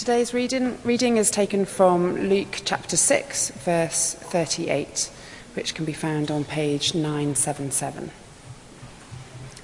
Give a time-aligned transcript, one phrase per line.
[0.00, 5.10] Today's reading, reading is taken from Luke chapter 6, verse 38,
[5.52, 8.10] which can be found on page 977.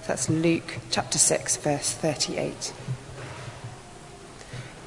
[0.06, 2.74] That's Luke chapter 6, verse 38.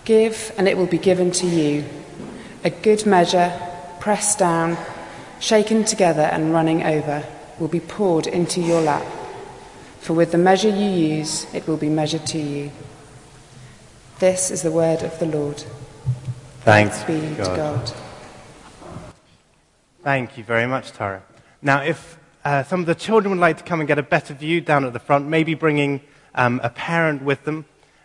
[0.05, 1.84] Give, and it will be given to you,
[2.63, 3.52] a good measure,
[4.00, 4.77] pressed down,
[5.39, 7.25] shaken together, and running over,
[7.57, 9.04] will be poured into your lap.
[10.00, 12.70] For with the measure you use, it will be measured to you.
[14.20, 15.63] This is the word of the Lord.
[16.65, 17.37] Thanks be God.
[17.37, 17.91] to God.
[20.04, 21.23] Thank you very much, Tara.
[21.61, 24.33] Now, if uh, some of the children would like to come and get a better
[24.33, 26.01] view down at the front, maybe bringing
[26.36, 27.63] um, a parent with them,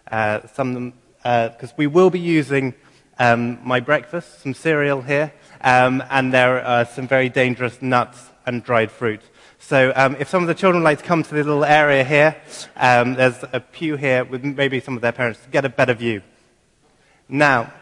[0.08, 2.74] uh, some of them, because uh, we will be using
[3.18, 8.62] um, my breakfast, some cereal here, um, and there are some very dangerous nuts and
[8.62, 9.22] dried fruit.
[9.58, 12.04] So um, if some of the children would like to come to the little area
[12.04, 12.36] here,
[12.76, 15.94] um, there's a pew here with maybe some of their parents to get a better
[15.94, 16.22] view.
[17.28, 17.72] Now,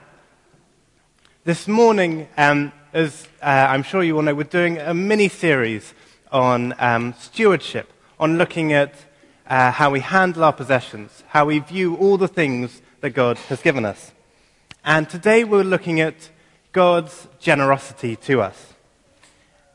[1.44, 5.92] this morning, um, as uh, I'm sure you all know, we're doing a mini series
[6.30, 8.94] on um, stewardship, on looking at
[9.48, 13.60] uh, how we handle our possessions, how we view all the things that God has
[13.60, 14.12] given us.
[14.84, 16.30] And today we're looking at
[16.72, 18.74] God's generosity to us.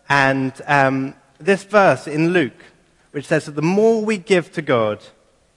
[0.09, 2.63] And um, this verse in Luke,
[3.11, 5.03] which says that the more we give to God,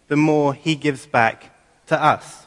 [0.08, 1.54] the more he gives back
[1.86, 2.46] to us.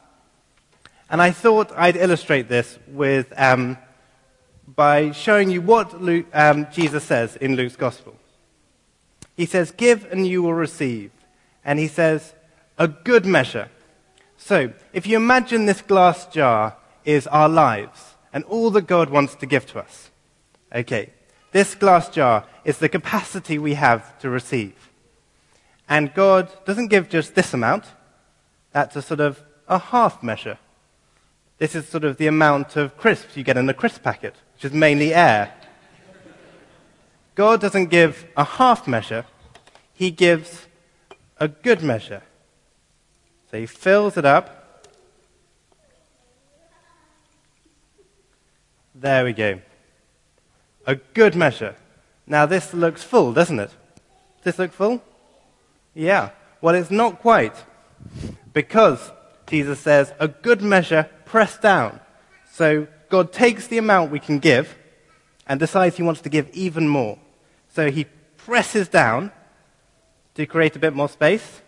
[1.09, 3.78] And I thought I'd illustrate this with, um,
[4.67, 8.16] by showing you what Luke, um, Jesus says in Luke's Gospel.
[9.36, 11.12] He says, Give and you will receive.
[11.64, 12.34] And he says,
[12.78, 13.70] A good measure.
[14.38, 16.75] So, if you imagine this glass jar
[17.06, 20.09] is our lives and all that God wants to give to us.
[20.73, 21.14] Okay,
[21.54, 24.90] this glass jar is the capacity we have to receive.
[25.88, 27.86] And God doesn't give just this amount.
[28.72, 30.58] That's a sort of a half measure.
[31.59, 34.66] This is sort of the amount of crisps you get in the crisp packet, which
[34.66, 35.54] is mainly air.
[37.36, 39.25] God doesn't give a half measure,
[39.94, 40.68] He gives
[41.38, 42.24] a good measure.
[43.52, 44.59] So He fills it up.
[48.96, 49.62] There we go
[50.85, 51.75] a good measure.
[52.25, 53.69] Now, this looks full, doesn't it?
[53.69, 55.03] Does this look full?
[55.94, 56.29] Yeah.
[56.61, 57.55] Well, it's not quite.
[58.53, 59.11] Because
[59.47, 61.99] Jesus says, a good measure pressed down.
[62.51, 64.75] So God takes the amount we can give
[65.47, 67.17] and decides he wants to give even more.
[67.73, 68.05] So he
[68.38, 69.31] presses down
[70.35, 71.61] to create a bit more space.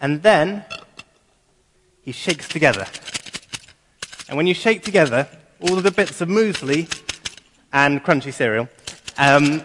[0.00, 0.64] And then
[2.02, 2.86] he shakes together.
[4.28, 5.28] And when you shake together,
[5.60, 6.88] all of the bits of muesli
[7.74, 8.68] and crunchy cereal
[9.18, 9.62] um,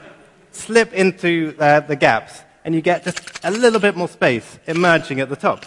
[0.51, 5.19] slip into uh, the gaps, and you get just a little bit more space emerging
[5.19, 5.65] at the top.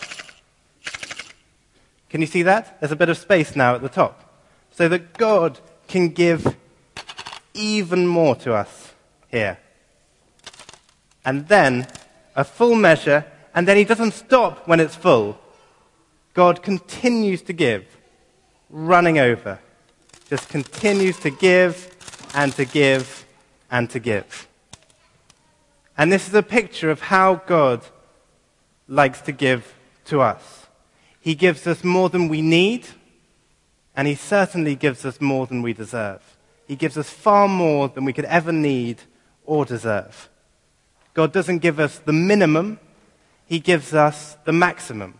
[2.10, 2.78] Can you see that?
[2.80, 4.18] There's a bit of space now at the top.
[4.72, 5.58] So that God
[5.88, 6.56] can give
[7.54, 8.92] even more to us
[9.28, 9.58] here.
[11.24, 11.86] And then
[12.36, 13.24] a full measure,
[13.54, 15.38] and then He doesn't stop when it's full.
[16.34, 17.84] God continues to give,
[18.68, 19.58] running over.
[20.28, 21.92] Just continues to give
[22.34, 23.26] and to give
[23.70, 24.48] and to give.
[25.96, 27.84] And this is a picture of how God
[28.88, 29.74] likes to give
[30.06, 30.66] to us.
[31.20, 32.86] He gives us more than we need,
[33.94, 36.36] and He certainly gives us more than we deserve.
[36.66, 39.02] He gives us far more than we could ever need
[39.44, 40.28] or deserve.
[41.14, 42.80] God doesn't give us the minimum,
[43.46, 45.18] He gives us the maximum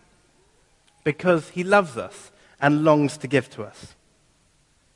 [1.03, 3.95] because He loves us and longs to give to us.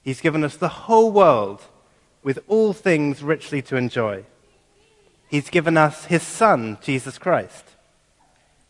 [0.02, 1.62] He's given us the whole world
[2.28, 4.22] with all things richly to enjoy.
[5.30, 7.64] He's given us his Son, Jesus Christ.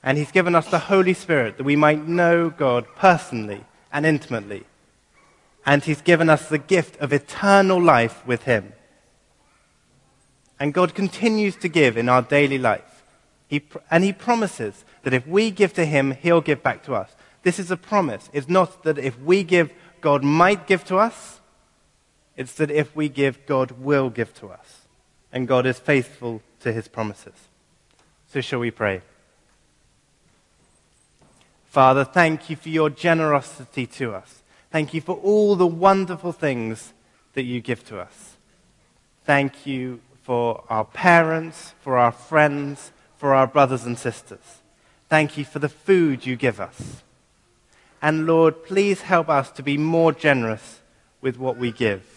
[0.03, 4.66] And he's given us the Holy Spirit that we might know God personally and intimately.
[5.66, 8.73] And he's given us the gift of eternal life with him.
[10.59, 13.01] And God continues to give in our daily life.
[13.47, 17.09] He, and he promises that if we give to him, he'll give back to us.
[17.41, 18.29] This is a promise.
[18.34, 21.42] It's not that if we give, God might give to us.
[22.38, 24.81] It's that if we give, God will give to us.
[25.34, 27.34] And God is faithful to his promises.
[28.31, 29.01] So, shall we pray?
[31.66, 34.42] Father, thank you for your generosity to us.
[34.72, 36.94] Thank you for all the wonderful things
[37.34, 38.38] that you give to us.
[39.25, 44.62] Thank you for our parents, for our friends, for our brothers and sisters.
[45.10, 47.01] Thank you for the food you give us.
[48.01, 50.81] And Lord, please help us to be more generous
[51.22, 52.17] with what we give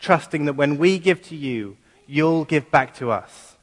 [0.00, 1.76] trusting that when we give to you,
[2.06, 3.56] you'll give back to us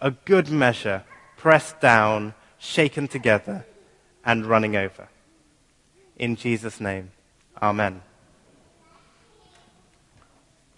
[0.00, 1.04] a good measure,
[1.38, 3.64] pressed down, shaken together,
[4.24, 5.08] and running over.
[6.18, 7.10] In Jesus' name,
[7.62, 8.02] Amen.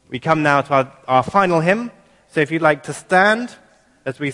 [0.09, 1.91] We come now to our, our final hymn.
[2.29, 3.57] So if you'd like to stand
[4.05, 4.25] as we